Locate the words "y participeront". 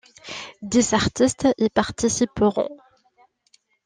1.59-2.75